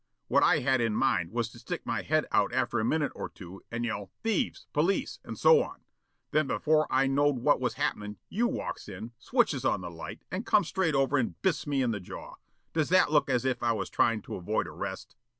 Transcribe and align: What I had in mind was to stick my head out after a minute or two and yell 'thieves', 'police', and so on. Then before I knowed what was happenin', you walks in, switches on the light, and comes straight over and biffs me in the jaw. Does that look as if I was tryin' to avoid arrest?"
What 0.29 0.41
I 0.41 0.61
had 0.61 0.81
in 0.81 0.95
mind 0.95 1.31
was 1.31 1.49
to 1.49 1.59
stick 1.59 1.85
my 1.85 2.01
head 2.01 2.25
out 2.31 2.51
after 2.55 2.79
a 2.79 2.83
minute 2.83 3.11
or 3.13 3.29
two 3.29 3.61
and 3.69 3.85
yell 3.85 4.09
'thieves', 4.23 4.65
'police', 4.73 5.19
and 5.23 5.37
so 5.37 5.61
on. 5.61 5.81
Then 6.31 6.47
before 6.47 6.87
I 6.89 7.05
knowed 7.05 7.37
what 7.37 7.59
was 7.61 7.75
happenin', 7.75 8.17
you 8.27 8.47
walks 8.47 8.89
in, 8.89 9.11
switches 9.19 9.63
on 9.63 9.81
the 9.81 9.91
light, 9.91 10.23
and 10.31 10.43
comes 10.43 10.69
straight 10.69 10.95
over 10.95 11.17
and 11.19 11.39
biffs 11.43 11.67
me 11.67 11.83
in 11.83 11.91
the 11.91 11.99
jaw. 11.99 12.37
Does 12.73 12.89
that 12.89 13.11
look 13.11 13.29
as 13.29 13.45
if 13.45 13.61
I 13.61 13.73
was 13.73 13.91
tryin' 13.91 14.23
to 14.23 14.33
avoid 14.33 14.65
arrest?" 14.65 15.15